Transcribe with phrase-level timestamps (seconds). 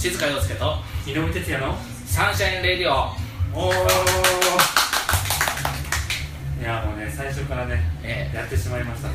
[0.00, 1.76] 静香陽介と井上哲也の
[2.06, 3.12] サンシャインレディオ。
[3.54, 3.74] おおい
[6.64, 8.34] やもうね最初からね、ええ。
[8.34, 9.08] やってしまいました。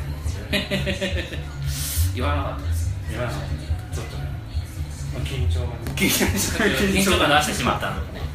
[0.52, 1.26] ね
[2.14, 2.94] 言わなかったです。
[3.10, 3.96] 言わなかった。
[3.96, 4.28] ちょっとね、
[5.12, 5.76] まあ、緊張がね。
[5.96, 8.26] 緊張が出してしまったのでね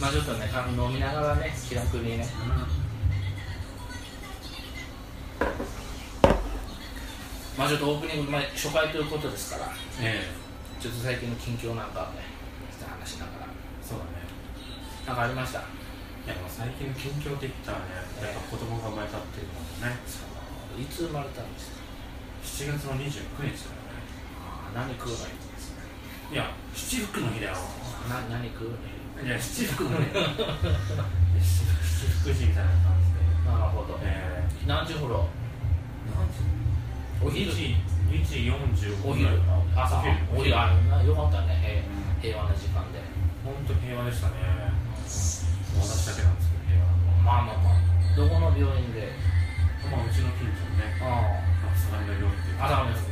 [0.00, 2.28] まあちょっとね飲みながらね気楽にね。
[7.58, 9.72] まあちょっとオープニング、まあ、初回ということですから。
[10.00, 10.47] え
[10.78, 12.22] ちょっと最近の近況なんかをね
[12.78, 13.50] 話しながら。
[13.50, 14.22] えそうだね。
[15.06, 15.58] なんかありました？
[15.58, 15.62] い
[16.28, 19.98] やもう最近の近況って言ったらねやっぱ子供が生まれたっていうのもね。
[20.78, 21.58] いつ生まれたんで？
[21.58, 23.98] すか7月の29日だよね。
[24.38, 25.82] あ何食うのいいですか？
[26.30, 27.56] いや七福の日だよ。
[28.06, 28.78] な何食う
[29.18, 29.26] の？
[29.26, 30.14] いや七福の日。
[30.14, 30.26] だよ
[31.42, 33.50] 七福神みたいな感じで。
[33.50, 33.98] なるほど。
[34.04, 35.26] え何時頃？
[36.06, 36.46] え何時？
[37.18, 37.50] お昼
[38.10, 39.28] 2時2時45お昼。
[39.76, 40.02] 朝。
[40.34, 40.58] お昼。
[40.58, 40.72] あ
[41.04, 41.84] よかったね。
[41.88, 42.98] うん平平和な時間で。
[43.44, 44.34] 本当平和でしたね。
[45.78, 46.86] 私だけなんですけど平和
[47.22, 47.78] まあまあまあ。
[48.16, 49.12] どこの病院で？
[49.90, 50.98] まあうちの近所のね。
[51.00, 52.56] あまあ相模の病院っていう。
[52.58, 53.06] あ朝のです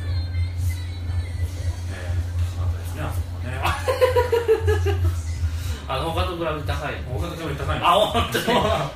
[1.87, 2.11] ええ
[2.57, 3.55] 高かったですねあそこはね。
[5.87, 8.39] あ の他と比べて高い大型病院高いあ本当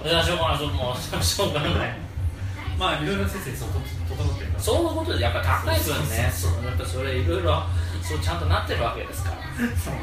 [0.04, 0.12] に？
[0.12, 0.58] いやしょうがない。
[0.58, 1.96] それもうしょうがない
[2.82, 4.60] まあいろいろ施設整ってるから。
[4.60, 6.34] そういうことでやっぱ高い分ね。
[6.34, 7.62] そうそうやっぱそれいろいろ
[8.02, 9.38] そうちゃんとなってるわけですから。
[9.78, 10.02] そう。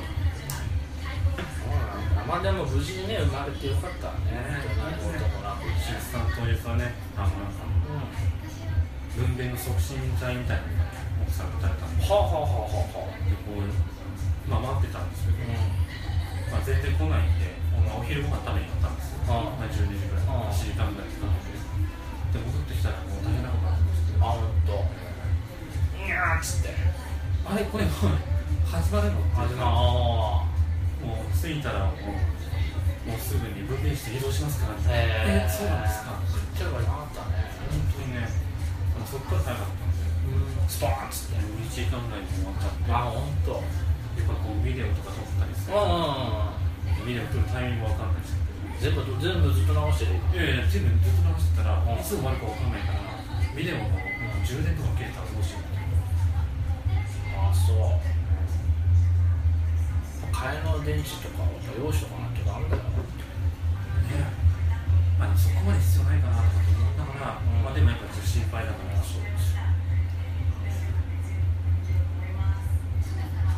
[2.23, 4.63] まあでも無事にね生まれてよかったね。
[4.79, 7.67] 何事もなく出産当日はねあのなんか
[9.19, 10.87] うん分娩の促進剤みたいなのが
[11.27, 13.67] 奥されたんではあはあはあはあはあでこう
[14.47, 15.59] まあ待ってたんですけど、う
[16.47, 21.48] まあ、全然来ないんで、まあ、お昼ご飯食べに行ったんですよ、あまあ、12時ぐらいああ1時間ぐらいかかって
[22.33, 26.05] で戻ってきたらもう大変なことになってましてんあ本当。
[26.05, 26.75] いやーっつって。
[27.49, 27.93] あれこれもう
[28.69, 30.45] 始まるのあでもあ
[31.01, 35.47] もう着いたらもうもうすぐに分娩室移動しますからみたいなへー。
[35.47, 36.21] えそうなんですか。
[36.57, 37.49] ちょっとなかったね。
[37.73, 38.29] 本当にね
[39.09, 40.69] そっから早かったんでうん。
[40.69, 42.93] スポーンっつって1時間ぐらいで終わっちゃって。
[42.93, 43.53] あ本当。
[44.21, 45.77] やっぱこうビデオとか撮ったりする。
[45.79, 47.09] うん。
[47.09, 48.37] ビデオ撮るタイミングわかんないし
[48.79, 50.15] 全部全部ずっと直してる。
[50.33, 53.03] いやいや全部ずっと直してたらうんいつ終わるかわかんないから
[53.57, 53.91] ビデオの
[54.47, 55.63] 充電とか切れたらどうしよう。
[57.39, 57.77] あそう。
[60.31, 62.95] 替えの電池とかを用意しとかないとダメだよね。
[65.19, 67.67] まあそこまで必要ないかなとかと思いながら、うん。
[67.67, 69.03] まあでもやっぱちょっと心配だから。
[69.03, 69.59] そうです。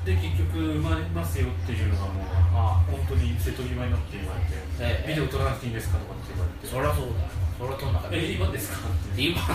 [0.01, 2.25] で結局生まれますよっていうのがもう
[2.71, 5.09] あ本当に瀬戸際になって言われて、ええ。
[5.09, 6.67] ビデオ撮らなくていいんですかとかって言われて。
[6.67, 7.21] そりゃそうだ。
[7.23, 8.17] よそりゃとんなかった。
[8.17, 8.79] え今ですか？
[8.89, 9.41] って今。
[9.43, 9.49] も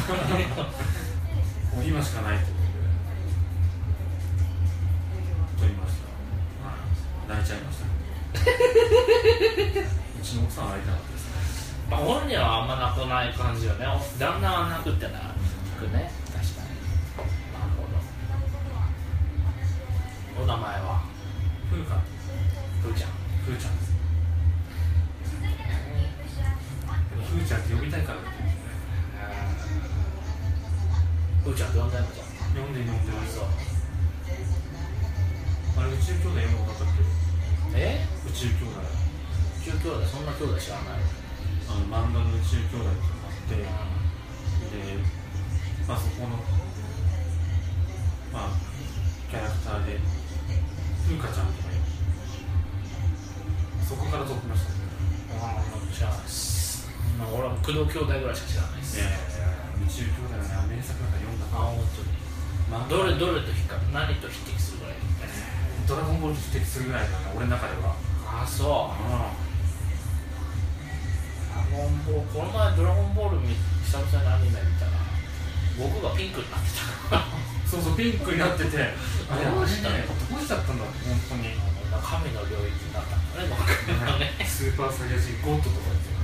[1.82, 2.46] う今しかないって。
[2.46, 2.56] こと
[5.62, 6.06] で撮りました。
[7.34, 7.86] 泣いちゃいました。
[10.20, 11.26] うちの奥さんは泣いてなかったです。
[11.26, 11.32] ね
[11.90, 13.86] まあ本人はあんま泣かない感じよね。
[14.20, 15.14] 旦那は泣くっての
[57.86, 58.98] 俺は工藤兄弟ぐらいしか知らないです。
[58.98, 59.18] いやいや
[59.76, 62.10] 宇宙兄弟のね名作なんか読んだあ本当に。
[62.72, 64.98] まあどれどれと比較何と匹敵するぐらい？
[65.86, 67.94] ドラゴンボールと匹敵するぐらいだな俺の中では。
[68.26, 68.90] ああそう。
[68.90, 69.30] あ
[71.70, 73.54] ドラゴンボールこの前ドラゴンボール見
[73.86, 74.92] 久々にアニメ見たら
[75.78, 76.72] 僕がピンクになって
[77.12, 77.22] た。
[77.70, 78.94] そうそうピンクになってて。
[79.30, 81.54] あ れどうしたねどうしちゃったんだ本当に
[82.02, 83.50] 神の領域になったんだね。
[83.50, 86.15] 僕スーパーサイヤ人ゴッドとか言って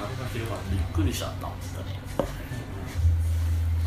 [0.00, 1.46] あれが広がってびっくりしちゃった。
[1.46, 2.00] 本当に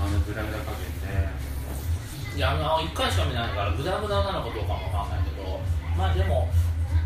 [0.04, 5.62] あのグダグダ加減でいやあの1回しか見ないからグダグダなのかどうかもわかんないけど
[5.96, 6.50] まあでも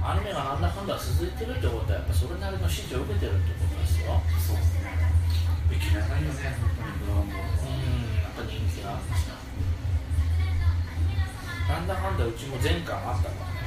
[0.01, 4.17] アニメがなんだかんだ続いてるってことはやっぱそれなりの支持を受けてるってことですよ。
[4.39, 4.57] そう
[5.75, 8.23] いきなりよね本当にドラゴンボールうん。
[8.23, 9.35] やっぱ人気があるんですよ
[11.67, 13.59] なんだかんだうちも前回あったからね。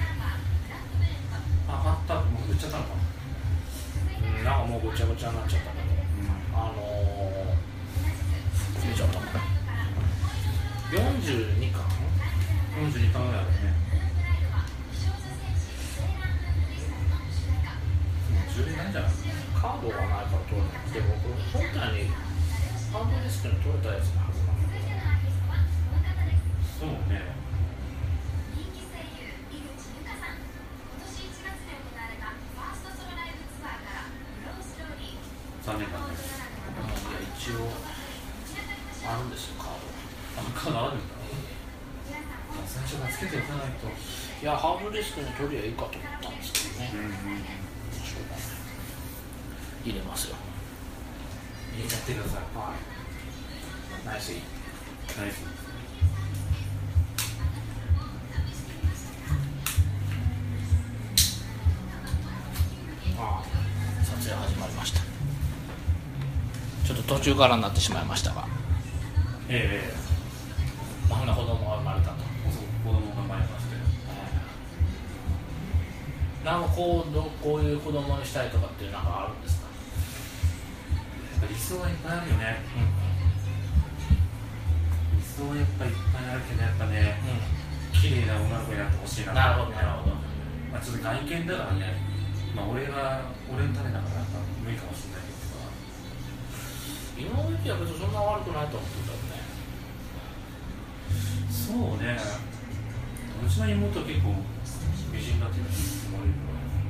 [1.69, 2.15] ああった。
[2.15, 3.05] もう売っちゃったのかな。
[3.05, 3.10] うん
[4.45, 9.21] なんかもうごちゃごちゃになっちゃったけど、うん、あのー、見ちゃった。
[10.91, 11.83] 42巻
[12.75, 19.09] ？42巻ぐらいあるねゃ
[19.57, 22.11] カードがないから取れなくて僕本体に
[22.91, 24.99] ハードディスクに取れたやつのはずなんだけど
[26.79, 27.50] そうね。
[35.81, 37.73] 残念だねいや一応
[39.09, 39.89] あるんですよカード
[40.37, 41.15] あカードあるんだ。
[42.67, 43.87] 最初からつけておかないと。
[43.89, 48.45] いやハードディスクに取りゃいいかと思ったんですけどね、んしょうがない。
[49.85, 50.37] 入れますよ。
[51.75, 52.43] 入れちゃってください。
[52.57, 54.07] はい。
[54.07, 54.33] ナイス
[55.19, 55.45] ナイス
[67.21, 68.49] 途中からになってしまいましたが。
[69.51, 73.77] ええあんな子供が生まれたと、そう子供が生まれまして。
[76.43, 79.69] なんかこうどこういう子供にしたいとかっていうなんかあるんですか、
[81.37, 82.65] やっぱ理想はいっぱいあるよね。
[85.13, 87.21] 理想はやっぱいっぱいあるけどやっぱね
[87.93, 90.17] 綺麗な女の子になってほしいななるほどなるほど。
[90.73, 92.01] まあちょっと外見だからね。
[92.57, 94.25] まあ俺は俺のためだから
[97.21, 99.45] 井上家は別にそんな悪くないと思ってたよね。
[101.53, 102.17] そうね。
[102.17, 104.41] うちの妹は結構
[105.13, 105.71] 美人だっていうの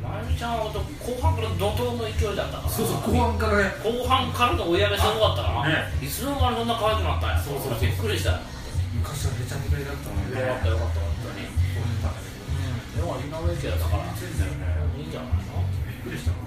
[0.00, 0.78] まゆみちゃんは後
[1.20, 3.74] 半から怒涛の勢いだったからそうそう後半からね。
[3.82, 5.92] 後半からの追い上げすごかったから、ね。
[6.02, 7.42] いつの間にこんな可愛くなったんや。
[7.42, 8.38] そうそうびっくりした。
[8.38, 8.42] よ
[8.90, 11.46] 昔はめちゃめちゃだったねよかったよかった本当に。
[11.46, 15.62] でも井上家だからいいんじゃないの？
[15.86, 16.38] びっくりしたな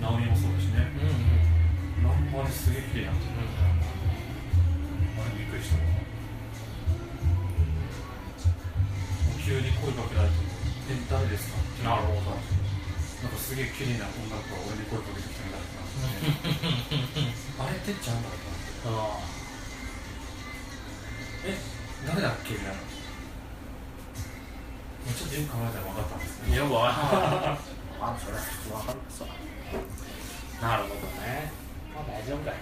[0.00, 0.90] 直美もそうだしね。
[0.96, 1.48] うんうん
[1.98, 2.14] ナ
[2.46, 3.34] ンすげえ綺麗になってる
[5.18, 5.82] あれびっくりしたな
[9.44, 10.42] 急に声かけられても
[10.88, 12.30] 「え誰ですか?」ってなるほど。
[12.30, 15.66] なんかすげえ綺麗な女の子が俺に声かけてきたみたい
[17.58, 17.78] なあれ?
[17.82, 19.18] てっちゃんだったあ
[21.44, 21.58] え
[22.06, 22.52] 誰だっけ?
[22.54, 22.74] みたいな。
[25.18, 27.58] ちょっとよく考えたら分かったんですねあよくわかる
[28.00, 28.98] あそれは普通わかる。
[29.10, 29.24] さ
[30.60, 31.52] なるほどね。
[31.94, 32.56] まあ大丈夫かよ。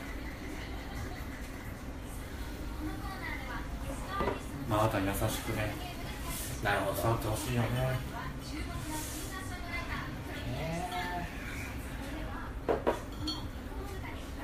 [4.69, 5.75] まああなたに優しくね。
[6.63, 7.01] なるほど。
[7.01, 7.69] 触ってほしいよね。
[7.69, 7.99] ね。
[12.67, 12.75] ま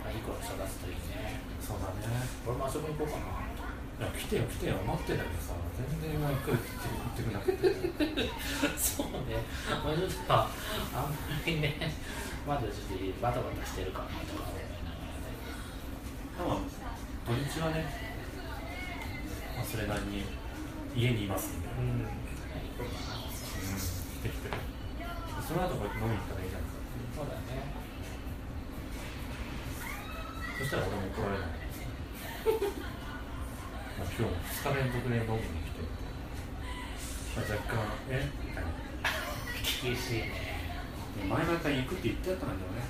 [0.06, 1.40] あいい子に育つといいね。
[1.60, 1.92] そうだね。
[2.46, 3.24] 俺も遊びに行こうかな。
[4.00, 4.74] いや来てよ来てよ。
[4.86, 5.52] 待ってんだけどさ
[6.00, 7.62] 全然来るって言ってくれなくて。
[8.78, 9.12] そうね、
[9.68, 10.48] まあ、ちょっとあんま
[11.46, 11.92] りね、
[12.46, 15.42] まだちょっとバタバタしてるかなとか思いながらね。
[16.36, 16.66] 多分
[17.22, 17.86] 土日はね、
[19.56, 20.24] まあ、それなりに
[20.96, 22.10] 家にいますんで、うん、行
[22.82, 23.22] こうかな。
[23.22, 24.50] 来てきて
[25.46, 27.74] その後こう飲みに行ったらいいじゃないですかそうだね。
[30.58, 31.48] そしたら俺も怒られない
[33.98, 34.34] まあ今日
[34.66, 35.86] 2日連続で飲みに来て、
[37.38, 38.26] まあ、若干え？
[38.44, 38.70] みたいな
[39.82, 40.51] 厳しいね。
[41.16, 42.82] 前々から行くって言ってやったんだけどね。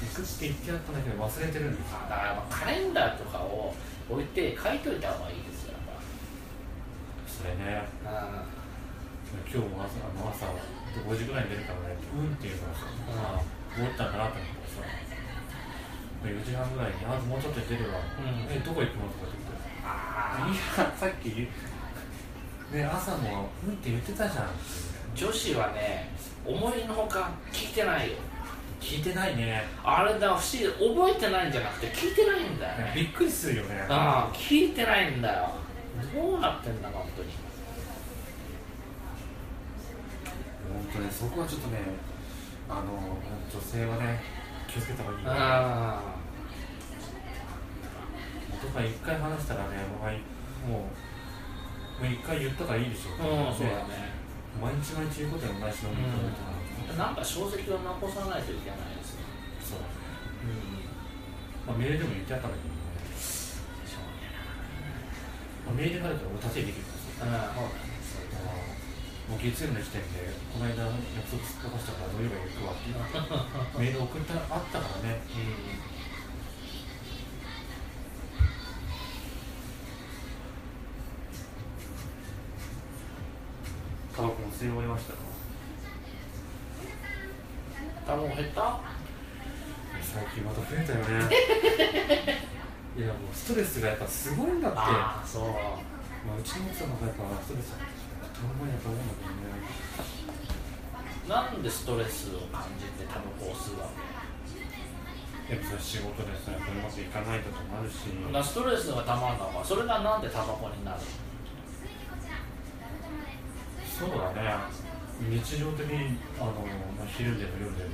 [0.00, 3.74] 行くって言ってやったんだけど忘れてるんですだからやっぱカレンダーとかを
[4.08, 6.00] 置いて書いといた方がいいですよ、やっ
[7.28, 7.84] それね。
[8.02, 8.10] ぱ。
[8.10, 8.44] あ
[9.44, 10.46] 今日も朝あの朝
[11.06, 13.44] 5時ぐらいに出るからねうんっていうのがさあ
[13.78, 14.82] 思ったんだなと思ってさ
[16.24, 18.50] 4時半ぐらいに「あもうちょっとで出るわ」うん。
[18.50, 19.52] えどこ行くの?」とか言って
[19.84, 21.46] あいやさっき
[22.74, 24.50] ね朝も「うん」って言ってたじゃん
[25.14, 26.08] 女子はね、
[26.46, 28.16] 思いのほか聞いてないよ。
[28.80, 29.62] 聞いてないね。
[29.84, 32.92] あれだ、不思議で覚えてないんじゃなくて聞いてないんだよね。
[32.94, 33.84] びっくりするよね。
[33.88, 35.50] ああ聞いてないんだよ。
[36.14, 37.28] どうなってんだか本当に。
[40.72, 41.78] 本当ねそこはちょっとね
[42.68, 43.18] あの
[43.52, 44.20] 女性はね
[44.68, 46.02] 気をつけた方がいいよあ
[48.62, 50.78] とか一回話したらねもうも
[51.98, 53.10] うもう一回言ったからいいでしょ。
[53.22, 54.19] あうんそうだね
[54.58, 59.22] 毎日毎日言うことはないし飲みに行ったらなんか小石を残さないといけないですよ
[59.62, 59.84] そう。
[59.84, 59.94] だね
[60.42, 61.70] うん。
[61.70, 62.80] まあ、メールでも言ってあったんだけどね、
[65.66, 67.30] まあ、メールがあるから俺立ち入りできるんですよ。
[67.30, 67.60] ああ
[68.02, 68.80] そうだね
[69.30, 72.98] もう月曜日の時点でこの間約束すっ飛ばしたから土曜日行くわっていう。
[73.78, 75.22] メール送ってあったからね。
[75.30, 75.99] うん
[88.10, 88.80] タバコ減った？
[90.02, 91.30] 最近また増えたよね。
[92.98, 94.78] いやもうストレスがやっぱすごいんだって。
[94.80, 95.44] ああそう。
[96.26, 97.78] まあ、うちの奥さんがやっぱストレスた
[98.58, 99.62] まにやっぱ思うんだけどね。
[101.30, 103.86] なんでストレスを感じてタバコを吸うわ
[105.46, 108.10] けやっぱ仕事でさやっぱうまくいかないとかもあるし。
[108.50, 110.98] ストレスがたまるのかそれがなんでタバコになる？
[113.86, 114.79] そうだね
[115.28, 116.52] 日常的にあの、
[116.96, 117.90] まあ、昼でも夜でも、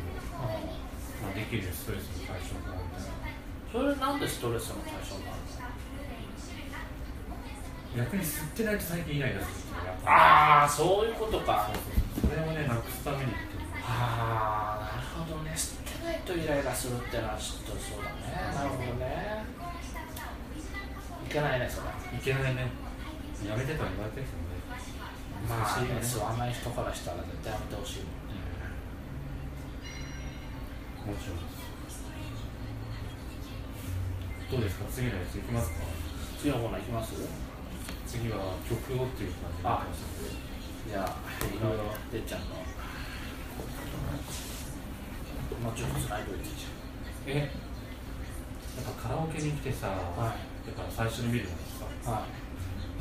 [1.23, 3.13] まあ、できるストレスの解消法みたいな。
[3.73, 5.37] それなんでストレスの対象になる
[7.97, 9.53] 逆に吸ってないと最近イライラする
[10.05, 11.71] ああそういうことか
[12.21, 13.33] それをねなくすためにって
[13.83, 15.53] ああなるほどね。
[15.57, 19.45] 吸ってないとイライラするってのはちょっとそうだねなるほどね
[21.29, 21.69] いけないね。
[21.69, 22.69] それいけないね。
[23.49, 24.87] やめてとは言われてるけどね
[25.45, 28.41] まあね難しいよね吸わない人からしたら絶対やめてほしいもんね。
[31.07, 31.57] もちろんです。
[34.51, 34.87] どうですか？
[34.91, 35.83] 次のやついきますか？
[36.39, 37.15] 次のコーナーいきます？
[38.07, 40.31] 次は曲をっていう感じになってましたけど
[40.87, 42.55] じゃあいろいろてっちゃんの
[45.63, 46.67] もうちょっとつないどいてじ
[47.27, 47.51] え？
[48.77, 50.39] やっぱカラオケに来てさ、ゃんはい。
[50.69, 51.57] やっぱ最初に見るのが
[52.05, 52.31] さはい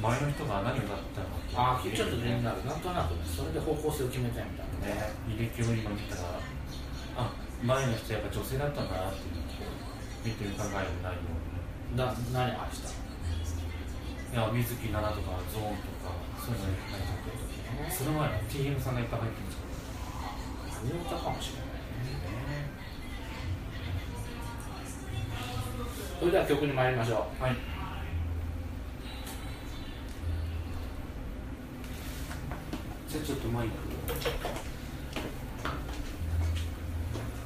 [0.01, 2.75] 前の人が何歌ったのかああちょっと気になるな。
[2.75, 6.39] んとなくねそれで方向性を決めたいみたいなね履歴を今見たら
[7.17, 7.31] あ
[7.63, 9.45] 前の人やっぱ女性だったんだなっていうのを
[10.25, 11.31] 見て伺える内容
[11.95, 16.11] な何愛したいや水木奈々とかゾーンとか
[16.43, 19.63] そういうのが入っててその前は TM さんがいっぱい入ってるんです
[20.83, 22.67] 何の歌かもしれないね
[26.19, 27.43] それでは曲に参りましょう。
[27.43, 27.74] はい
[33.15, 33.71] じゃあちょっとマイク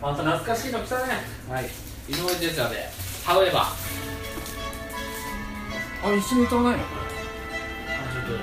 [0.01, 1.13] また懐かしいの来たね。
[1.49, 1.65] はい。
[2.09, 2.89] 井上哲也で
[3.23, 3.67] 「ハウエバー」
[6.01, 6.83] あ一緒に歌わないの？
[6.83, 6.87] あ
[8.13, 8.35] ちょっと井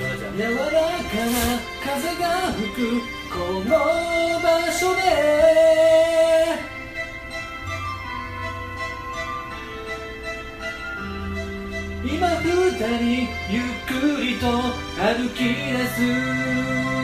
[0.00, 1.36] 上哲也柔らかな
[1.84, 2.78] 風が吹く
[3.28, 3.68] この
[4.40, 5.00] 場所で
[12.14, 14.46] 今二人ゆっくりと
[15.00, 17.01] 歩き出す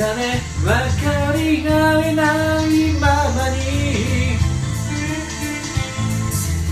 [0.00, 0.72] もいたね分
[1.04, 1.72] かり合
[2.06, 3.58] えないままに。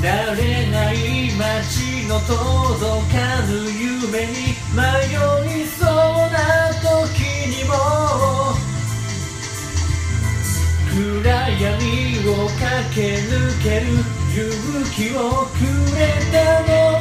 [0.00, 0.96] 慣れない
[1.36, 2.38] 街の届
[3.12, 4.32] かぬ夢に
[4.72, 4.80] 迷
[5.62, 5.88] いそう
[6.30, 7.74] な時にも。
[10.90, 11.74] 暗闇
[12.28, 13.86] を駆け抜ける
[14.34, 14.40] 勇
[14.94, 15.58] 気をく
[15.96, 16.00] れ
[16.32, 16.97] たの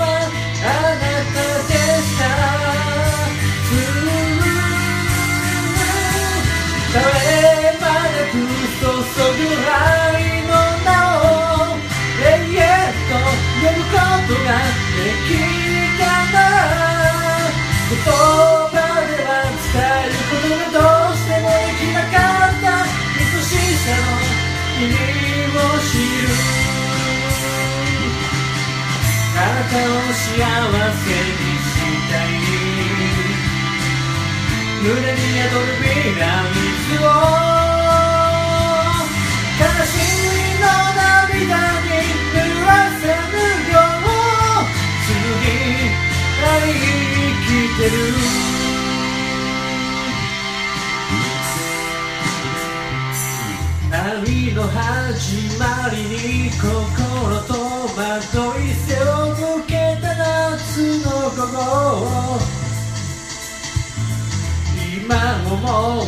[34.88, 35.12] 胸に宿る
[35.84, 37.06] ビラ水を
[39.60, 39.92] 悲し
[40.24, 40.66] みの
[40.96, 41.92] 涙に
[42.32, 43.36] 濡らせぬ
[43.74, 44.10] よう。
[45.04, 45.12] 紡
[45.44, 45.46] ぎ
[46.42, 47.96] 愛生きてる。
[53.92, 56.64] 愛の始まりに心
[57.42, 57.52] と
[57.94, 58.00] ま
[58.32, 60.56] とい背を向けた夏
[61.04, 62.57] の午後
[65.08, 65.56] 今思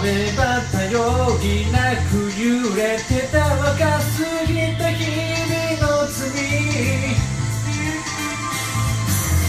[0.04, 0.92] えば頼
[1.40, 6.20] りなく揺れてた若すぎた日々の罪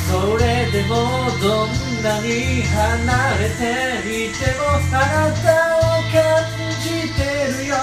[0.07, 0.95] それでも
[1.43, 1.69] どん
[2.01, 3.67] なに離れて
[4.29, 6.23] いてもあなたを感
[6.81, 7.19] じて
[7.59, 7.75] るよ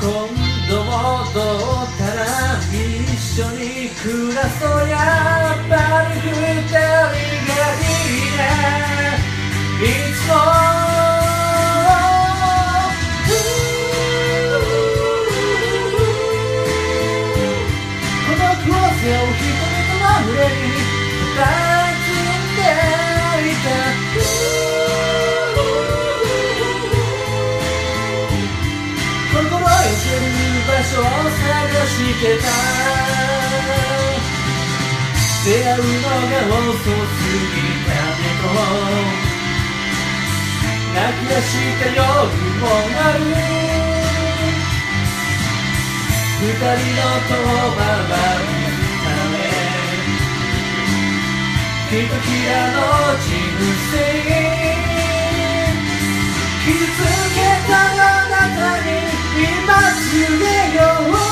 [0.00, 0.06] 今
[0.70, 1.34] 度戻
[1.82, 2.22] ったら
[2.70, 5.74] 一緒に暮らそうやっぱ
[6.12, 8.40] り二人がいいね。
[9.80, 9.84] い
[10.14, 11.11] つも
[30.92, 31.08] 所を探
[31.88, 32.44] してた
[35.44, 36.36] 出会うのが
[36.68, 38.44] 遅すぎたねと
[40.92, 42.00] 泣き出した夜
[42.60, 43.20] もある。
[46.42, 47.34] 二人の遠
[47.76, 48.12] 回り
[49.02, 49.34] ため。
[51.88, 52.78] ひときらの
[53.16, 53.24] 人
[53.90, 53.94] 生。
[56.64, 57.00] 傷つ
[57.34, 59.21] けたあなたに。
[59.34, 61.31] 今告げよう誰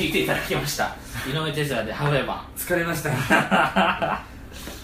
[0.00, 0.96] はいていただきました。
[1.28, 3.10] 井上哲也で「ハウエバ疲れました。
[3.12, 4.24] や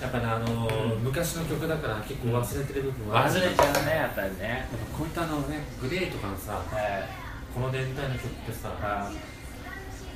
[0.09, 3.33] っぱねあのー昔の曲だから結構忘れてる部分ー」はある。
[3.33, 4.69] 忘れちゃうねやっぱりね。
[4.71, 7.09] やっぱこういったあのねグレーとかのさえ
[7.55, 9.09] この年代の曲ってさ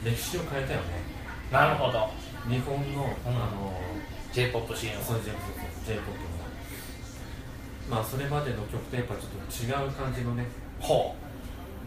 [0.05, 0.85] 歴史を変えたよね。
[1.51, 2.11] ーなるほど。
[2.47, 3.33] 日本の、うん。
[3.33, 3.81] あの
[4.35, 5.03] j p o p シーンを。
[5.03, 6.13] ーそういう j p o p
[7.89, 7.97] の。
[7.97, 10.45] まあそれまでの曲とやっぱちょっと違う感じのね。
[10.79, 11.17] ほ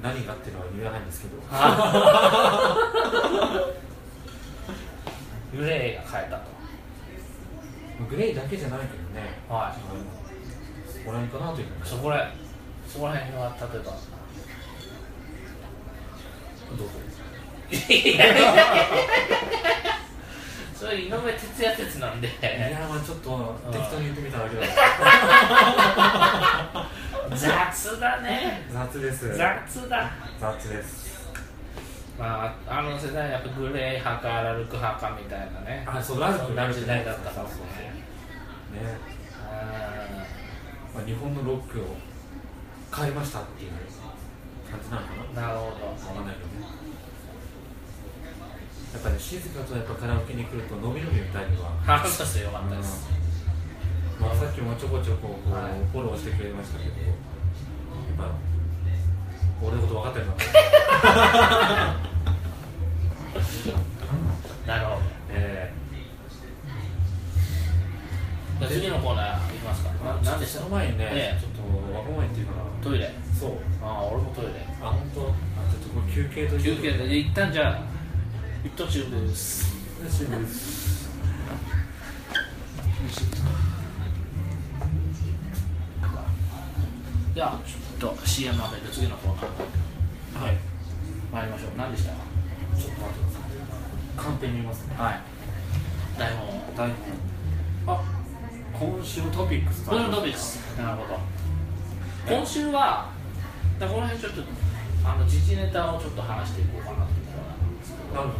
[0.04, 1.38] 何がっていうのは言わないんですけど。
[1.38, 1.40] う
[5.56, 6.52] グレーが変えたと。
[8.10, 9.40] グレーだけじゃないけどね。
[9.48, 9.74] は
[10.86, 12.34] そこら辺かなといういそこら
[12.86, 13.94] そこら辺は例えば。
[16.76, 16.94] どうぞ
[20.84, 22.28] それ井上哲也説なんで。
[22.28, 22.50] いや
[22.90, 24.64] まあちょっと適当に言ってみただけだ。
[27.34, 28.68] 雑だね。
[28.70, 29.38] 雑です。
[29.38, 30.12] 雑だ。
[30.42, 31.32] 雑です。
[32.20, 35.86] まああの世代やっぱグレー派かラルク派かみたいなね。
[35.88, 37.76] あそうラルクそんな時代だったかもそうそうそう
[38.76, 38.98] ねね
[40.98, 41.96] あ、日本のロックを
[42.94, 43.72] 変えましたっていう
[44.70, 45.32] 感じなのかな。
[45.32, 45.88] んなるほど。
[45.88, 46.68] わかんないけどね
[48.94, 53.10] やっぱね静かとやっぱカラオケに来ると伸び伸び歌えるわ、話させてよかったです。
[54.22, 55.72] まあ、さっきもちょこちょここう、はい。
[55.92, 57.12] フォローしてくれましたけどやっ
[58.18, 58.30] ぱ
[59.62, 60.34] 俺のこと分かってるな
[64.76, 65.02] なるほど。
[65.32, 65.74] え
[68.60, 69.90] じゃあ次のコーナーいきますか。
[70.40, 71.42] でしたその前にね、ええ。
[71.42, 71.62] ちょっと
[71.98, 73.12] わがまま言っていうかなトイレ。
[73.38, 73.52] そう。
[73.84, 74.52] ああ俺もトイレ。
[74.82, 75.22] あ本当？
[75.22, 77.18] あちょっとこれ休憩と休憩で。
[77.18, 77.93] 一旦じゃあ
[78.64, 81.10] 一途中です大丈夫です
[87.34, 87.60] じゃあ
[88.00, 90.58] ちょっと CM まで次のコーナーはい。
[91.32, 92.18] 参りましょう何でしたか
[92.78, 93.42] ちょっと待ってください。
[94.18, 95.22] カンペ見ますねはい。
[96.20, 96.90] 台本台
[97.86, 98.04] 本あ
[98.80, 101.20] 今週トピックスこれのトピックスなるほど
[102.36, 103.10] 今週は
[103.80, 104.42] だこの辺ちょっと
[105.06, 106.66] あの時事ネタをちょっと話してい。
[106.66, 107.06] こうかなとい。
[107.06, 108.40] うコーナーなんですけどなんだ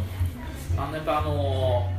[0.76, 1.90] あのやっぱあの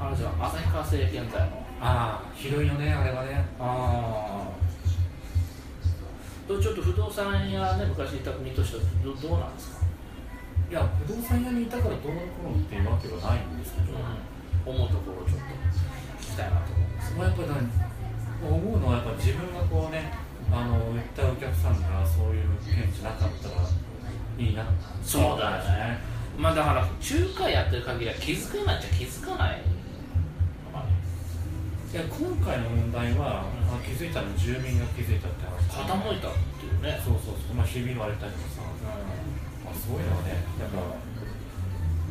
[0.00, 1.66] あれですよ旭川政権在の。
[1.80, 3.44] ああ広いよねあれはね。
[3.58, 4.66] ああ
[6.46, 9.86] ちょっと不動産屋ね昔いた国としてはどどうなんですか、
[10.70, 13.98] いや不動産屋にいたからどうのこうのっていうわけはないんですけど、
[14.64, 15.44] 思うところをちょっと
[16.22, 17.48] 聞きたいなと思うんですまあやっぱり
[18.46, 20.14] 思うのはやっぱ自分がこうね
[20.52, 23.66] あの言ったお客さんがそういう見地なかったら
[24.38, 24.64] いいな
[25.02, 29.60] そうだよねまあだから中華やってる限りは気づかないっちゃ気づかない。
[31.86, 35.80] いや今回の問題は、あ気づいたの住民が気づいたって話。
[35.80, 37.00] 傾いたっていうね。
[37.00, 38.68] そうそうそう、まあ、ひび割れたりとかさ、う
[39.64, 40.82] まあ、そういうのはねやっぱ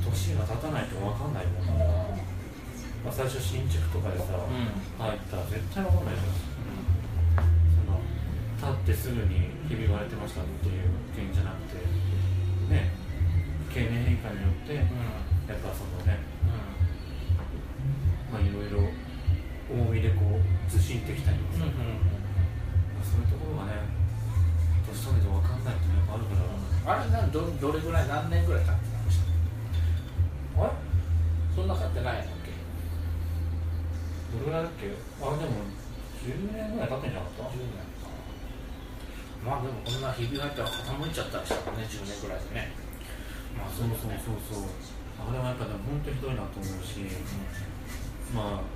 [0.10, 1.78] 年が経たないと分かんないもん。
[1.78, 1.86] な、
[3.06, 4.74] まあ、最初新築とかでさ、んうん。
[4.98, 6.56] 入ったら絶対分かんないじゃん。
[7.78, 8.02] その
[8.58, 11.78] 立ってすぐにひび割れてましたっていう件じゃなくて
[12.74, 13.05] ね
[13.76, 14.88] 経年変化によってや
[15.52, 16.16] っぱそのね
[18.32, 18.88] まあいろいろ
[19.68, 23.84] 重みでこうずしんってきたりとかさ、まあそういうところがね
[24.88, 29.28] 年取ると分かんないっていうのがあるから、あれなんどどれぐらい何年ぐらい経ってました
[30.64, 30.80] あれ？
[31.52, 32.56] そんな経ってないのっけ？
[34.40, 34.88] どれぐらいだっけ？
[35.20, 35.68] あでも
[36.24, 38.08] 10年ぐらい経ってんじゃなかった？10年か。
[39.44, 42.72] まあでもこんなひび入ったら傾いちゃったりしたらね10年ぐらいでね
[43.58, 44.70] まあそうそうそうそう。
[45.16, 47.00] あれはやっぱでも本当にひどいなと思うし、
[48.36, 48.68] まあ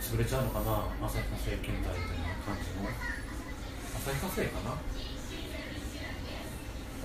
[0.00, 2.86] 潰れちゃうのかな旭化成検体みたいな感じの。
[2.86, 4.76] 旭化成かな？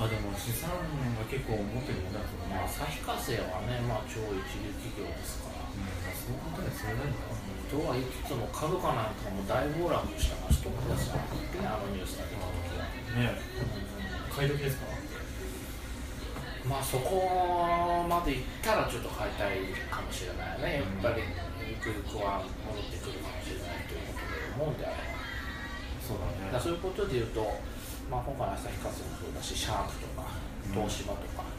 [0.01, 5.61] あでも資産が結構持ってるもんだけどまあまあ、旭化成はねまあ超一流企業ですから。
[5.71, 7.05] うん、そう簡単にそれな。
[7.05, 7.31] のか
[7.71, 12.83] とは言いつつも株価なんかも大暴落したましとかですよねあのニュースが出た時は、
[13.15, 13.39] ね
[14.27, 14.91] 買い時ですか？
[16.67, 20.85] まあそこまで行ったらちょっと買いたいかもしれないね。
[21.01, 21.25] やっぱり
[21.65, 24.41] ゆくゆくは戻ってくるかもしれないということで。
[24.61, 25.17] 思うんであれば
[26.05, 26.53] そうだね。
[26.53, 27.41] だそういうことで言うと、
[28.09, 30.29] まあ、今回の旭化成もそうだしシャークとか
[30.67, 30.73] うん。
[30.77, 31.49] 東芝とか、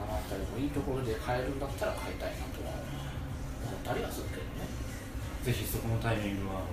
[0.00, 2.72] あの辺りもいいところで買えるんだったら買いたいなとは
[3.68, 4.64] 思ったりはするけどね。
[5.44, 6.64] ぜひそこのタイミングは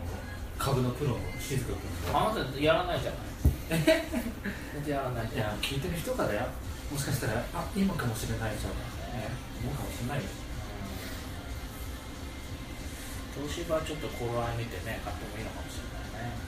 [0.58, 1.76] 株のプロの静香君
[2.08, 2.16] と。
[2.16, 3.36] あなたやらないじゃない。
[3.76, 5.58] 全然やらないいじゃん。
[5.58, 6.48] や聞いてる人からや
[6.92, 8.78] もしかしたらあ今かもしれないじゃん。
[9.18, 9.32] ね。
[9.64, 10.20] 思うかもしれない。
[10.20, 10.26] よ
[13.36, 16.40] 東芝はちょっと頃合い見てね買ってもいいのかもしれないね。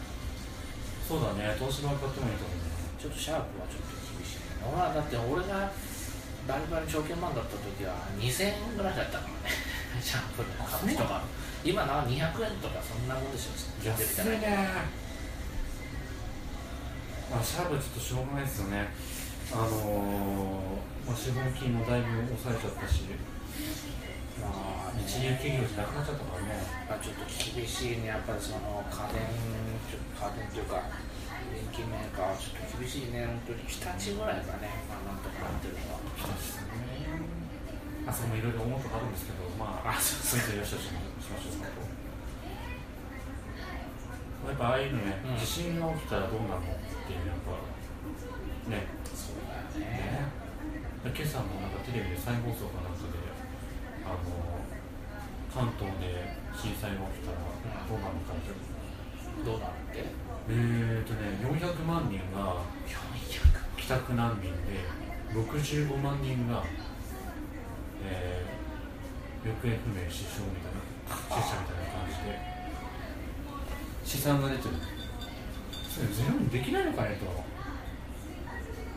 [1.03, 4.63] そうだね東芝買ってもいいと思うねちょっとシャープはちょっと厳しいね。
[4.63, 5.73] 俺はだって俺が
[6.47, 9.51] バリバリ証券マンだった時は2000円ぐらいだったからね。
[9.99, 10.87] シャープの株。
[10.95, 11.25] とか
[11.65, 13.57] 今な200円とかそんなもんでしょ。
[13.83, 15.07] 安いね。
[17.27, 18.87] まあシャープちょっとしょうがないですよね
[19.53, 23.07] あのーまあ、資本金もだいぶ抑えちゃったし
[24.43, 26.59] まあね一流企業じゃなくなっちゃったからね。
[26.89, 28.11] まあちょっと厳しいね。
[28.11, 30.83] やっぱりその家電家電というか
[31.47, 33.25] 電機メーカーはちょっと厳しいね。
[33.25, 36.03] 本当に日立ぐらいがねまあなんとかなってるのは。
[36.19, 37.07] 日立さんね。
[38.05, 41.71] あそこもいろいろ思うとこあるんですけどまああそうそれぞれよしよししましょうか。
[41.71, 41.79] と
[44.47, 45.39] やっぱああいうのね、うん。
[45.39, 47.55] 地震が起きたらどうなるのっていうやっぱ
[48.71, 48.85] ね
[49.79, 49.85] ね。
[49.85, 53.17] ね今朝もなんかテレビで再放送かなんかで
[54.03, 54.25] あの
[55.53, 57.41] 関東で震災が起きたら
[57.85, 58.51] どうなるのかって
[59.45, 60.03] どうなるって
[60.49, 62.61] えーとね400万人が
[63.77, 64.83] 帰宅難民で
[65.33, 66.63] 65万人が、
[68.03, 68.57] えー
[69.47, 72.57] 行方不明死傷みたいな死者みたいな感じで。
[74.03, 74.75] 試算が出てる。
[75.71, 77.25] それゼロにできないのかねと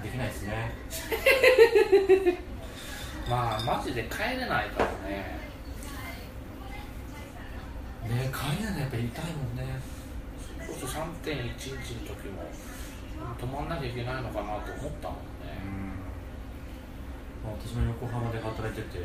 [0.02, 0.72] できないですね。
[3.28, 5.38] まあマジで帰れないからね。
[8.08, 9.80] ね帰れないやっぱり痛いもんね。
[10.66, 12.42] そうすると3.11の時も
[13.38, 15.52] 止まんなきゃいけないのかなと思ったもんね。
[17.44, 18.98] まあ私も横浜で働いてて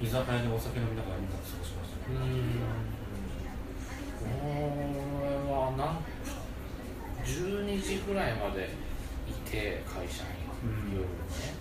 [0.00, 2.16] 居酒屋でお酒飲みながらみんなで過ごしましたね。
[2.16, 2.76] うん。
[4.26, 6.04] 俺はなん
[7.24, 8.85] 12時ぐらいまでい
[9.48, 10.94] て会社に、うん。
[10.94, 11.56] 夜ね。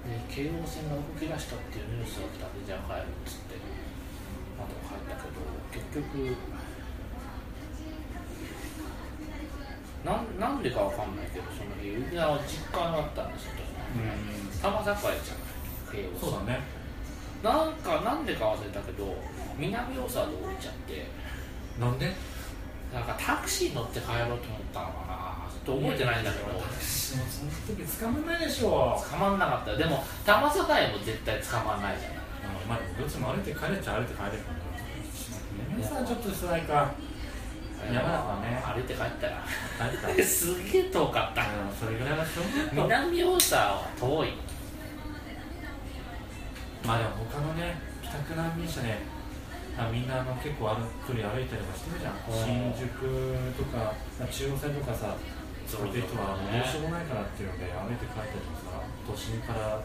[0.00, 3.56] で京王線が動き出したっていうニュースが来たんでじゃあ帰るっつって。
[4.56, 5.40] まだ帰ったけど
[5.72, 6.36] 結局
[10.04, 12.08] なんなんでかわかんないけどその日実
[12.72, 13.52] 家があったんですよ
[14.62, 15.02] 玉境じゃない
[15.92, 16.20] 京王線。
[16.20, 16.60] そうだね。
[17.42, 19.16] なんかなんでか忘れたけど
[19.58, 21.06] 南大沢で降りちゃって。
[21.78, 22.12] なんで？
[22.92, 25.29] なんかタクシー乗って帰ろうと思ったのかな
[25.64, 26.60] と覚えてないんだけど。
[27.10, 29.02] その時捕まんないでしょ。
[29.10, 29.78] 捕まんなかったよ。
[29.78, 30.68] でも玉境も
[31.04, 32.18] 絶対捕まんないじゃない。
[32.68, 34.60] まあどっちも歩いて帰れちゃ歩いて帰れるから
[35.74, 36.94] 皆さんちょっと辛いか
[37.92, 38.62] 山だからね。
[38.62, 39.32] 歩いて帰ったよ。
[39.78, 40.22] 帰った。
[40.22, 41.42] すげえ遠かった。
[41.42, 42.44] うんそれぐらいはしょう。
[42.72, 44.32] 南大沢は遠い。
[46.86, 48.98] まあでも他のね帰宅難民者ね。
[49.78, 52.14] あみんなあの結構ある距離歩いたりとかしてるじゃん。
[52.28, 53.94] 新宿とか
[54.30, 55.16] 中央線とかさ
[55.70, 58.82] そういう人はどうしようもないからっていうので歩いて帰ったりとか？
[58.82, 59.78] さ都心から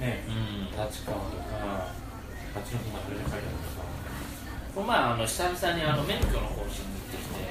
[0.00, 0.24] ね。
[0.24, 1.92] うん立川とか
[2.56, 3.84] 八戸まで歩いて帰ったりとか。
[3.84, 3.84] さ
[4.74, 7.44] この前あの久々にあの免許の更新に行ってきて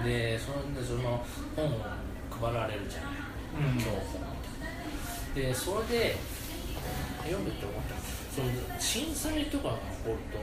[0.00, 0.08] ん。
[0.08, 1.20] でそんでその
[1.54, 1.84] 本を
[2.32, 3.78] 配られるじゃない、うん。
[3.78, 4.24] 教本
[5.34, 6.16] でそれで
[7.24, 7.94] 読んでて思った。
[8.34, 8.50] その
[8.80, 10.42] 震災とかが起こると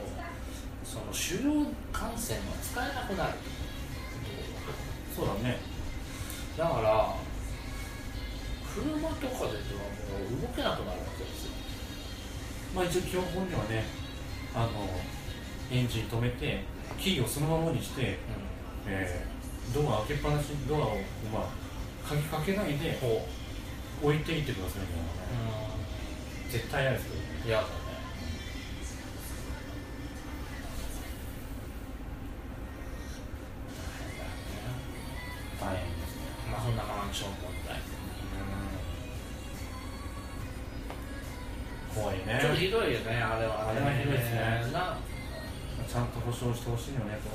[0.82, 1.68] その主要幹
[2.16, 3.34] 線が使えなくなる
[5.14, 5.58] そうだね
[6.56, 7.16] だから
[8.74, 9.48] 車とかでとはも
[10.28, 11.52] う動けなくなるわけですよ。
[12.74, 13.84] まあ一応基本本にはね
[14.54, 14.88] あの
[15.70, 16.64] エンジン止めて
[16.98, 18.18] キーをそのままにして、
[18.86, 19.32] えー
[19.72, 20.96] ドア開けっぱなしドアを
[21.32, 21.46] まあ
[22.06, 23.26] 鍵かけないでほ
[24.02, 25.08] 置いていってくださいみたいなね。
[26.48, 27.14] う絶対嫌ですよ。
[27.14, 27.68] ん嫌だね。
[35.60, 36.01] 大変ですね。
[36.01, 36.01] まあ
[36.62, 37.74] そんなマンション問題
[41.92, 42.38] 怖いね。
[42.40, 44.40] ちょっとひどいよねあれはあれはひどいですね
[44.72, 44.96] な
[45.84, 47.28] ちゃんと保証してほしいよねと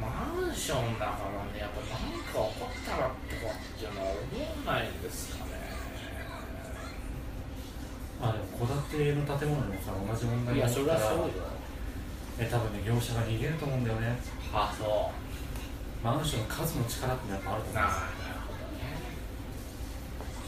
[0.00, 5.58] マンションだからねやっぱ何か起こったらとかっていうのは思わないんですかね。
[8.22, 11.44] まあでも戸建ての建物でもさ同じ問題いやそれはそうよ。
[12.38, 14.16] え多分ね業者が逃げると思うんだよね。
[14.54, 16.06] あそう。
[16.06, 18.27] マンションの数の力ってやっぱあると思うなるほどね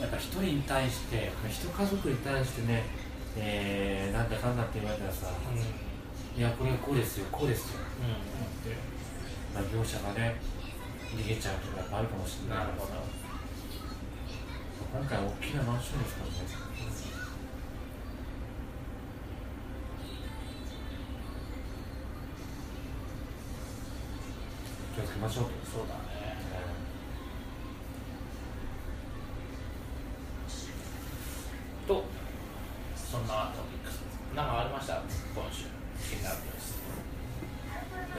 [0.00, 2.84] やっぱ一人に対して一家族に対してね
[3.36, 7.86] えー、なんだかんだって言われたらさういやこれはこうですよこうですよん、っ
[8.64, 8.74] て、
[9.54, 10.36] まあ、業者がね
[11.14, 12.64] 逃げちゃうとかやっぱあるかもしれない。
[12.64, 12.92] なるほど。
[14.92, 16.32] 今回大きなマンションですからね。
[24.94, 26.00] 気をつけましょうと、そうだね
[31.90, 32.04] と
[32.94, 33.98] そんなトピックス
[34.36, 35.02] なんかありました？
[35.34, 35.66] 今週
[35.98, 36.36] 気になる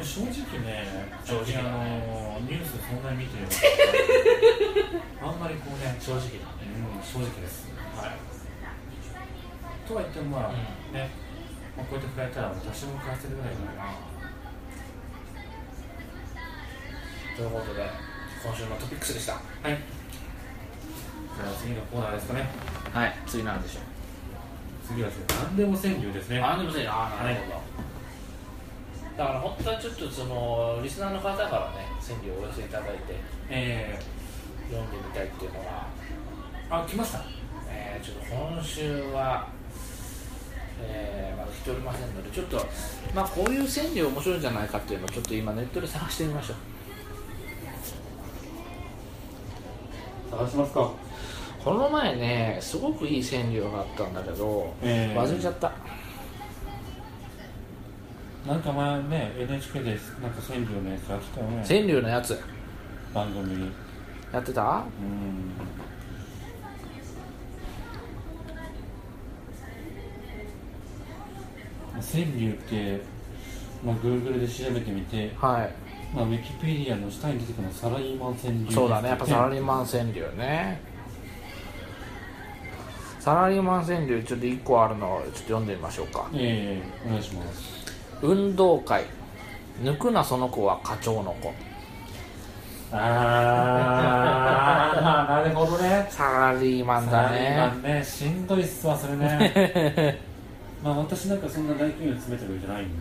[0.04, 0.84] 正直ね
[1.24, 3.48] 正直あのニュースそんなに見てる
[5.24, 7.68] あんまりこうね正直だうん正直です。
[7.96, 8.16] はい。
[9.88, 10.56] とは言ってもまあ、うん。
[10.94, 11.10] ね、
[11.78, 13.92] まあ、こうやって振られたら私も返せるぐらいだな。
[17.36, 17.90] ということで
[18.44, 19.34] 今週のトピックスでした。
[19.34, 19.42] はい。
[19.70, 19.76] じゃ
[21.50, 22.50] あ次のコーナーですかね
[22.94, 23.84] はい次なんでしょう。
[24.88, 26.42] 次はですね何でも川柳ですね。
[26.42, 27.62] あでもせあなるほど、
[29.18, 33.16] だから本当はちょっとそのリスナーの方からね川柳をお寄せいただいて
[33.50, 33.98] え
[34.70, 37.24] 読んでみたいっていうのが、ー、あ来ました？
[37.70, 39.48] えーちょっと今週は、
[40.82, 42.58] えーまだ来ておりませんのでちょっと
[43.16, 46.58] まあこういう川柳面白いんじゃないかっていうのをちょっと今ネットで探してみましょう。
[50.32, 50.92] 探しますか
[51.64, 55.72] この前ねすごくいい川柳があったんだけど、えー忘れちゃった。
[58.48, 61.64] なんか前ね NHK でなんか川柳のやつやってたよね。
[61.68, 62.40] 川柳のやつ。
[63.14, 63.56] 番組。
[63.56, 63.72] に
[64.34, 64.62] やってた？
[64.62, 65.52] うん。
[72.02, 73.02] 川柳って、
[73.86, 76.16] まあ、Google で調べてみて、はい。
[76.16, 79.10] まあ、ウィキペディアの下に出てくるのはサラリーマン川柳そうだね。
[79.10, 80.91] やっぱサラリーマン川柳ね
[83.22, 86.28] サラリーマン川柳ちょっと1個あるのをちょっと読んでみましょうか。
[86.34, 87.86] ええお願いします。
[88.24, 89.04] 運動会。
[89.84, 91.54] 抜くなその子は課長の子。
[92.92, 92.98] あ
[94.98, 96.08] あなるほどね。
[96.10, 98.04] サラリーマンだサラリーマねンね。
[98.04, 100.20] しんどいっすわそれね。
[100.84, 102.94] まあ私なんかそんな大企業に詰めてるわけじゃないんで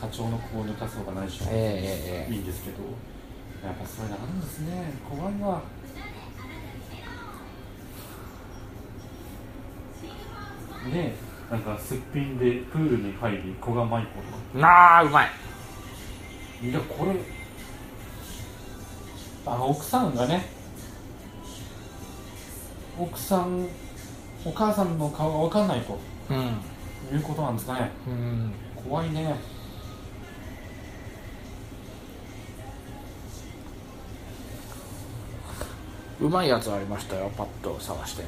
[0.00, 2.32] 課長の子を抜かす方がないしょえええええ。
[2.32, 2.76] いいんですけど。
[3.62, 4.94] やっぱそういうのあるんですね。
[5.04, 5.60] 怖いわ
[10.88, 11.14] ね
[11.50, 14.36] えなんかすっぴんでプールに入り子が舞子とか。
[14.56, 15.28] えなあうまい。
[16.62, 17.12] いやこれ
[19.46, 20.44] あ奥さんがね
[22.98, 23.68] 奥さん
[24.44, 25.98] お母さんの顔が分かんないと
[26.30, 27.16] うん。
[27.16, 27.90] いうことなんですかね。
[28.08, 28.52] うん。
[28.88, 29.36] 怖いね。
[36.20, 38.24] うまいやつありましたよパッと探して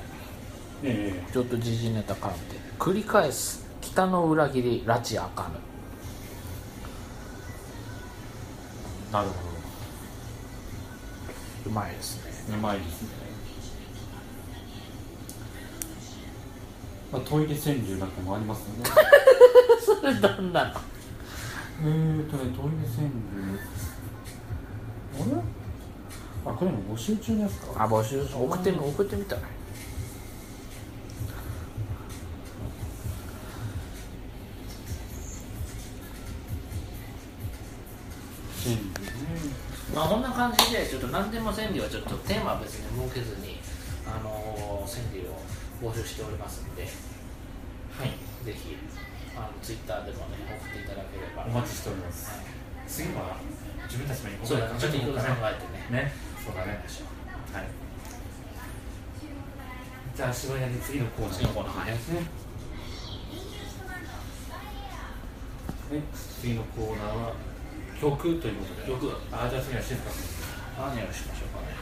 [0.82, 3.66] えちょっと時事ネタ絡んで繰り返す。
[3.80, 4.84] 北の裏切り。
[4.86, 5.56] 拉致あかぬ。
[9.10, 9.34] えなるほ
[11.66, 12.32] うまいですね。
[12.52, 13.08] どうまいですね、
[17.12, 18.84] まあ、トイレ川柳なんかもありますよね。
[20.00, 20.70] それどんなの？
[21.82, 23.10] えーとねトイレ川柳。
[25.14, 25.42] あれ？
[26.52, 27.84] あこれも募集中のやつか。
[27.84, 29.48] あ募集送ってみ送ってみたらね
[39.98, 43.58] まあこんな感じでちょっと何でも川柳はちょっとテーマは別に設けずに
[44.06, 46.86] あのー川柳を募集しておりますので。
[46.86, 48.14] はい。
[48.46, 48.78] ぜひ
[49.34, 51.42] あのツイッターでもね送っていただければ。
[51.50, 52.30] お待ちしております。
[52.30, 52.46] はい。
[52.86, 53.42] 次は
[53.90, 54.78] 自分たちの一個そうだね。
[54.78, 56.06] ちょっと考えてね。
[56.06, 56.12] ね。
[56.46, 56.78] そうだね。
[56.78, 57.66] はい。
[60.14, 62.20] じゃあしばらく次のコーナー次のコーナーはいですね
[65.90, 66.02] ね。
[66.38, 67.34] 次のコーナーは
[68.00, 68.86] 曲ということで。
[68.86, 70.22] 曲あじゃあ次は静か君。
[70.78, 71.74] 何をしましょうかね。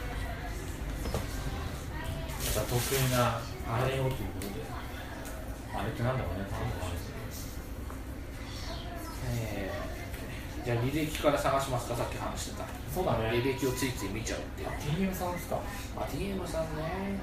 [1.13, 4.65] また得意なあれをということで。
[5.75, 6.45] あれってなんだろうね
[9.29, 12.65] えーじゃあ履歴から探しますかさっき話してた。
[12.93, 13.29] そうだね。
[13.31, 14.69] 履歴をついつい見ちゃうっていう。
[15.09, 15.59] TM さんですか。
[15.95, 17.19] まあ TM さんね。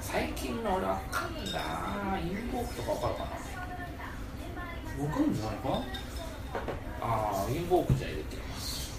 [0.00, 5.04] 最近の俺わかんだインボークとかわかるかな。
[5.04, 5.82] わかるんじゃないか？
[7.00, 8.90] ああインボークじゃ入れてみます。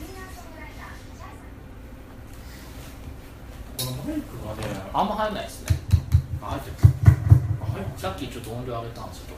[3.78, 5.78] このマイクがねあんま入んないですね。
[6.42, 6.76] あ入ってる
[7.62, 9.38] あ入ってるさっきちょっと音量上げたんですよ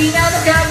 [0.00, 0.69] 愛が先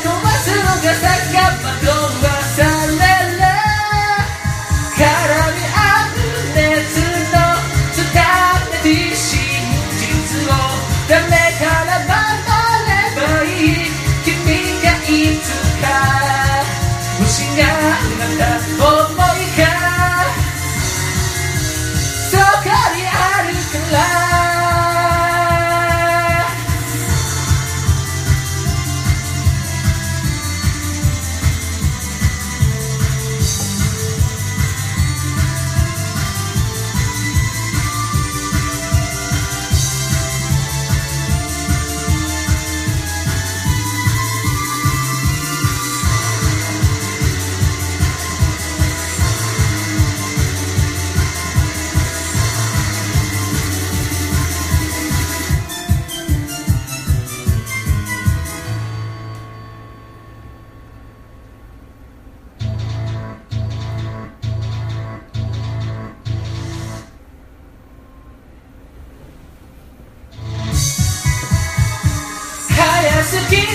[73.32, 73.69] 早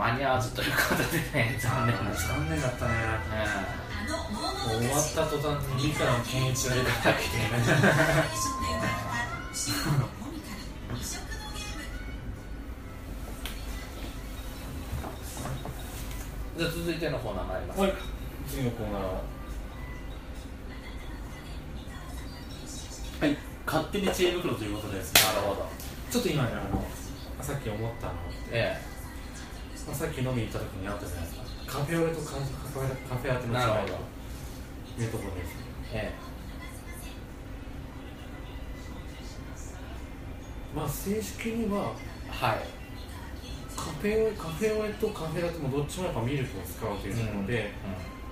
[0.00, 2.94] 間に合わずということでね 残念でした、残念だったね。
[4.66, 7.12] もう終わった途端に三河健一が出てきた
[16.56, 17.92] じゃあ続いてのコーナー参ります、はい。
[18.48, 19.02] 次のコーナー
[23.20, 23.36] はい
[23.66, 25.68] 勝手に知恵袋ということですなるほど。
[26.10, 26.84] ちょっと今ねあの
[27.42, 28.12] さっき思ったの。
[28.50, 28.80] え
[29.90, 31.36] まあさっき飲みに行った時にあったじゃないです
[31.66, 31.78] か。
[31.80, 33.94] カフェオレとカフェカフェラテの違いなるほど。
[34.96, 35.50] というところです
[35.92, 36.14] ええ。
[40.76, 41.92] まあ正式には
[42.26, 42.58] えはい。
[43.76, 47.72] カフェオレカフェオレとカフェラテもどっちもやっぱミルクを使うというので、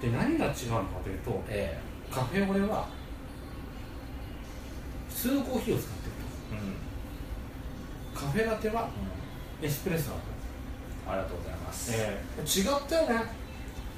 [0.01, 1.81] で何が違うのかというとえ
[2.11, 2.87] カフェオレは
[5.09, 6.13] 普通のコーヒーを使ってる
[6.53, 8.15] えうん。
[8.15, 8.83] とカフェラテは
[9.61, 9.67] うん。
[9.67, 10.25] エスプレッソなんだ
[11.09, 13.25] ありがとうございます、ええ違ったよね。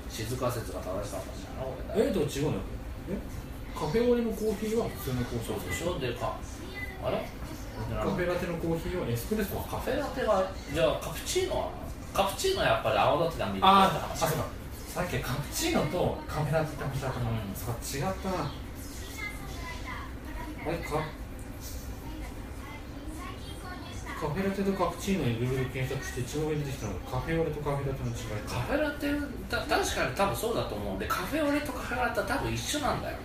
[0.09, 2.59] 静か説が正しかったんじゃなえどう違うの？
[3.11, 3.19] え
[3.75, 6.37] カフェオレのコーヒーは普通のコーヒーでしょでか
[7.05, 7.27] あれ？
[7.95, 11.71] カフェラテのコーヒーはエスプレッソはカカフェラテがじゃあカプチーノは？
[12.13, 14.25] カプチーノはやっぱり青だってなんであって話。
[14.25, 14.45] あそうか。
[14.91, 18.51] さっきカプチーノとカフェラテって話だったの、うんそう違ったな。
[20.67, 21.03] あれか
[24.21, 29.09] カフェラテとカプチーノに Google 検索して一番上に出てきたのがカフェオレとカフェラテの違いカフェラテ
[29.49, 33.17] た確かに多分そうだと思うんでカフェオレとカフェラテは多分一緒なんだよ。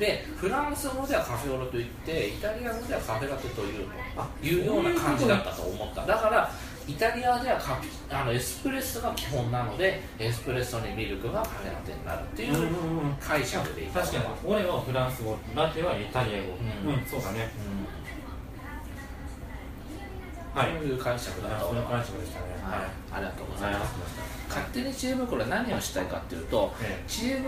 [0.00, 6.06] でフランス語ではカフェオレと言ってイタリア語ではカフェラテというあいうような感じだったと思った。
[6.06, 6.50] だから
[6.88, 12.68] イタリアではカピあのエスプレッソが基本なのでエスプレッソにミルクがカフェラテになるっていうんうんうう
[13.08, 13.16] ん。
[13.20, 14.24] 解釈でいい確かに。
[14.46, 16.56] 俺はフランス語ラテはイタリア語。
[16.86, 16.94] うん。
[16.94, 17.50] うん、そうだね。
[17.58, 17.86] うん、
[20.54, 20.72] はい。
[20.78, 22.46] そういう解釈だとそういう思います感じでしたね。
[22.62, 23.94] はい、ありがとうございます。
[24.48, 27.42] 勝手に知恵袋は何をしたいかっていうとえ知恵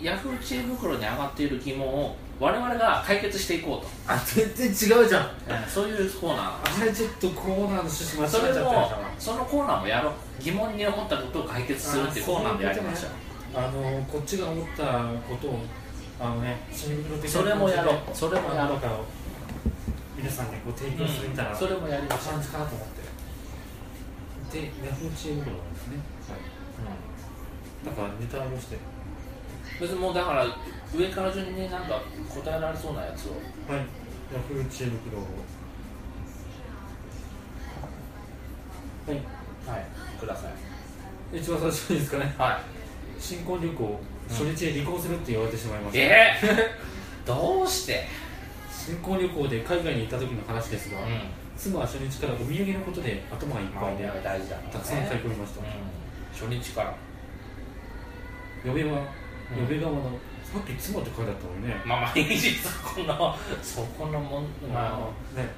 [0.00, 5.30] ヤフー知恵袋に上がっている疑問を我々が解決していこうと、あ全然違うじゃん。
[5.48, 6.82] えーそういうコーナー。
[6.82, 10.12] あれちょっとコーナーの趣旨間それ違えちゃったもそのコーナーもやろう。
[10.38, 13.10] 疑問に思ったことを解決するっていうコーナーでやりましょう。
[13.54, 14.84] あのこっちが思った
[15.26, 15.60] ことを
[16.20, 17.96] あのね知恵袋的なそれもやろう。
[18.12, 18.78] それもやろう
[20.16, 22.40] 皆さんにこう提供するみたいなそれもやりましょう。
[22.40, 24.60] かなと思って。
[24.60, 26.00] でヤフー知恵袋なんですね。
[26.30, 27.86] はい。
[27.86, 28.78] だからネタをして。
[29.80, 30.46] 別にもうだから
[30.94, 32.00] 上から順になんか
[32.34, 33.32] 答えられそうなやつを。
[33.70, 33.80] はい。
[34.32, 35.26] ヤフー知恵袋を。
[39.06, 39.16] はい。
[39.68, 39.86] はい。
[40.18, 41.36] ください。
[41.36, 42.34] 一番最初にですかね。
[42.38, 42.60] は
[43.18, 46.34] 新婚旅行初日で離婚するって言われてしまいました、いえ？
[47.24, 48.04] ー、 どうして？
[48.86, 51.02] 新婚旅行で海外に行った時の話ですが、う
[51.58, 54.70] 妻は初日からお土産のことで頭がいっんぱいで、大事だもんね。
[54.70, 55.66] たくさん買い込みました、うん。
[56.30, 56.94] 初日から。
[58.64, 59.02] 嫁は、
[59.50, 59.74] うん。
[59.74, 60.14] 嫁側の
[60.44, 65.50] さっき妻って書いてあったのにね、まあまあいいしそこの そこのもんまあね。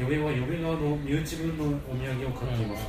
[0.00, 0.08] ん。
[0.08, 2.88] 嫁は嫁側の身内分のお土産を買っています、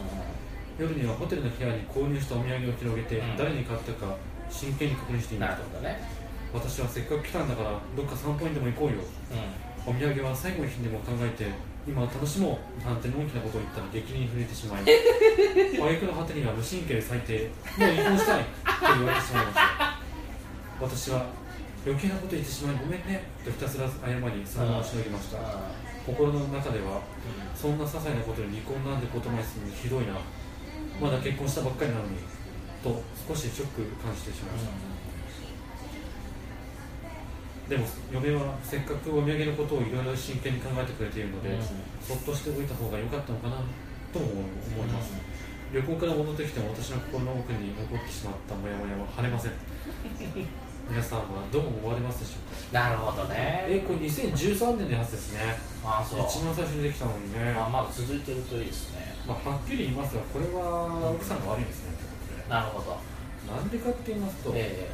[0.79, 3.35] 夜にはホテルの部屋に購入したお土産を広げて、うん。
[3.35, 4.15] 誰に買ったか
[4.49, 6.18] 真剣に確認していなましたるほどね
[6.53, 9.01] 私はせっかく来たんだからどっか散歩にでも行こうよ。
[9.01, 9.05] う
[9.89, 11.45] お土産は最後の日にでも考えて
[11.87, 19.99] 今は楽しもうなんてのんきなことを言ったら激励に触れてしまい 挙句の果てには無神経で最低もう離婚したいと言われてしまいました
[20.81, 21.25] 私は
[21.85, 25.39] 余計なこと言ってしまいごめんねとひたすら謝りそのまましのぎました。
[26.05, 27.01] 心の中では
[27.55, 30.17] そんな些細なことに離婚なんて言葉にするのひどいな。
[30.99, 32.17] まだ結婚したばっかりなのに
[32.83, 34.88] と少しショック感じてしまいました
[37.69, 41.61] でも嫁はせっかくお土産のことをいろいろ真剣に考えてくれているので、うん。
[42.01, 43.61] そっとしておいた方が良かったのかな
[44.11, 45.13] とも思います、
[45.71, 49.51] 旅行から戻ってきても私の心の奥に残ってしまったモヤモヤは晴れません。
[50.89, 52.81] 皆さんはどう思われますでしょうか？
[52.81, 53.65] なるほどね。
[53.69, 55.53] えこれ2013年のやつですね。
[55.85, 56.25] あそう。
[56.25, 59.13] 一番最初にできたのにね、あまだ続いてるといいですね。
[59.27, 61.93] まあ、はっきり言いますがこれは奥さんが悪いですね。
[62.49, 62.97] なるほど。
[63.45, 64.89] なんでかって言いますと、え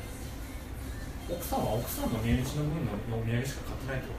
[1.25, 4.13] 奥さんは奥さんの身内の分のお土産しか買ってないと、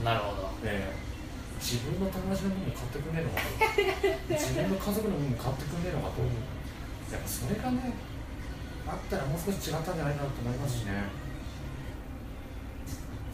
[0.04, 0.48] なるほど。
[0.64, 1.12] ええ。
[1.60, 7.92] 自分の友達の 分も買ってくんねえのかと自分の家族の分も買ってくんねえのかと、やっぱそれがね
[8.88, 11.06] あったらもう少し違ったんじゃないかなと思いますしね。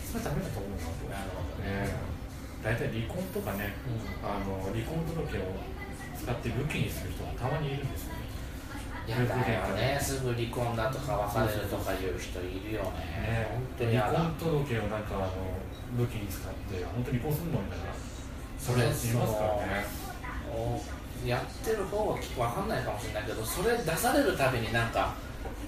[0.02, 0.70] それはダメだと思う
[1.08, 1.94] なるほどえね。
[1.94, 2.18] え
[2.64, 4.26] 大体離婚とかねうん。
[4.26, 5.54] あの離婚届を
[6.18, 8.14] 使って武器にする人がたまにいるんですよ。
[8.14, 8.17] ね
[9.10, 9.98] やだよね。
[10.00, 13.00] すぐ離婚だとか別れるとかいう人いるよね。
[13.24, 15.32] ね本当に離婚届をなんかあの
[15.96, 18.08] 武器に使って本当に離婚するのみたいな。
[18.58, 19.86] それいますからね
[20.52, 20.80] お
[21.26, 25.14] やってる方は分かんないかもしれないけどそれ出されるたびになんか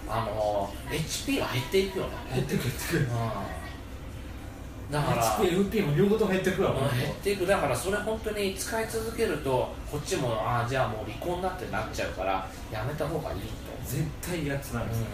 [0.08, 2.96] あの HP が減っていくよね、減ってく減ってく。
[2.96, 3.06] うん、
[4.90, 13.46] だから HPFP も両方とも減ってくわうん減っていくだからそれ本当に使い続けるとこっちもああじゃあもう離婚だってなっちゃうからやめた方がいいと。
[13.84, 15.06] 絶対やつなんですよ、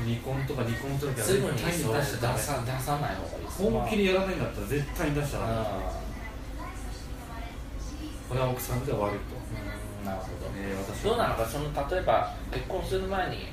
[0.00, 2.38] う離婚とか離婚届は絶対に出出しちゃダメ。
[2.38, 3.46] さ出さない方がいい。
[3.46, 5.64] 本気でやらないんだったら絶対に出しちゃダメ、う
[8.28, 10.50] これは奥さんでは悪いと、んなるほど。
[10.56, 13.46] えー私どうなのかその例えば結婚する前に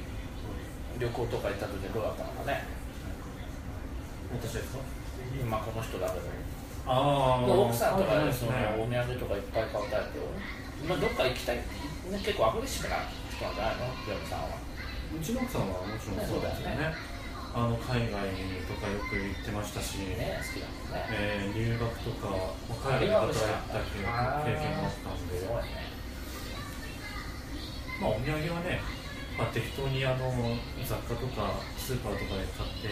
[1.00, 2.64] 旅行とか行った時どうだったのかね。
[4.42, 4.80] 私ですか？
[5.42, 6.26] 今この人だけど
[6.86, 8.52] あ奥さんとかででその
[8.82, 10.20] お土産とかいっぱい買うタイプ
[10.88, 11.64] まあどっか行きたい、ね、
[12.24, 12.96] 結構アグレッシブな
[13.30, 13.86] 人なんじゃないの？
[14.14, 14.58] ヨムさんは。
[15.10, 16.94] うちの奥さんはもちろんそうですよね。
[16.94, 16.94] ね。
[17.50, 18.30] あの海外
[18.70, 21.10] とかよく行ってましたし、ね好きだもんね。
[21.10, 22.30] えー留学とか、
[22.70, 25.50] まあ海外で働いた経験もあったんで。
[28.00, 28.80] まあ、お土産はね、
[29.38, 30.32] まあ、適当にあの
[30.88, 32.88] 雑貨とかスーパーとかで買って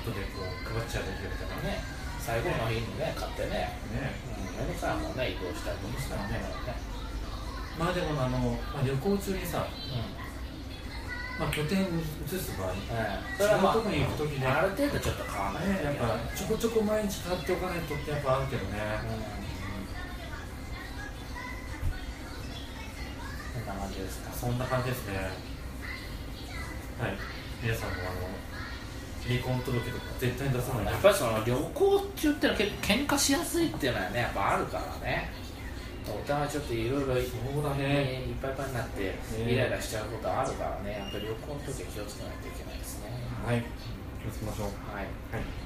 [0.00, 1.78] 後でこう配っちゃうだけみたいなね。
[1.78, 1.84] ね
[2.18, 3.78] 最後の日にね買ってね。
[3.92, 4.16] ね。
[4.58, 6.40] うんさいもんね移動したりとかしたらね。
[7.78, 8.38] まあでもあの、
[8.72, 10.24] まあ、旅行中にさ、うん。
[11.34, 12.78] まあ、拠点に移す場合、ね、
[13.36, 14.46] それはまあ違うとこに行く時ね。
[14.46, 15.96] ある程度ちょっと買わないといけない。
[15.96, 18.78] やっぱちょこちょこ毎日買っておかないとってやっぱあるけどね、
[23.54, 24.30] こんな感じですか。
[24.30, 25.18] そんな感じですね。
[27.02, 27.18] はい。
[27.62, 28.30] 皆さんもあの
[29.26, 30.84] 離婚届とか絶対に出さない。
[30.86, 35.30] やっぱりその旅行中ってのは結構喧嘩しやすいっていうのはねやっぱあるからね。
[36.06, 39.14] お互いちょっといろいろいっぱいいっぱいになって
[39.48, 41.00] イライラしちゃうことあるからね。
[41.00, 43.08] やっぱり旅行の時は気をつけないといけないですね。
[43.46, 43.64] はい。
[44.20, 44.66] 気をつけましょう。
[44.92, 45.04] はい。
[45.32, 45.63] はい